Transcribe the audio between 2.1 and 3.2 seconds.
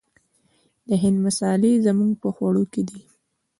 په خوړو کې دي.